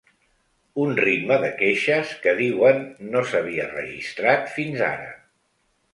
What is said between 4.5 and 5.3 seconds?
fins ara.